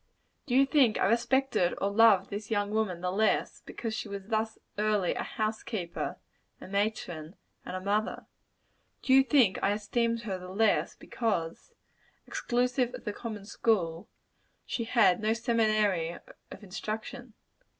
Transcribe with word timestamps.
Do 0.47 0.55
you 0.55 0.65
think 0.65 0.97
I 0.97 1.05
respected 1.05 1.75
or 1.79 1.91
loved 1.91 2.31
this 2.31 2.49
young 2.49 2.71
woman 2.71 3.01
the 3.01 3.11
less, 3.11 3.61
because 3.63 3.93
she 3.93 4.07
was 4.09 4.25
thus 4.29 4.57
early 4.79 5.13
a 5.13 5.21
house 5.21 5.61
keeper, 5.61 6.17
a 6.59 6.67
matron, 6.67 7.35
and 7.63 7.75
a 7.75 7.81
mother? 7.81 8.25
Do 9.03 9.13
you 9.13 9.21
think 9.23 9.59
I 9.61 9.73
esteemed 9.73 10.21
her 10.23 10.39
the 10.39 10.49
less, 10.49 10.95
because 10.95 11.73
exclusive 12.25 12.95
of 12.95 13.05
the 13.05 13.13
common 13.13 13.45
school 13.45 14.09
she 14.65 14.85
had 14.85 15.19
no 15.21 15.33
seminary 15.33 16.17
of 16.49 16.63
instruction? 16.63 17.35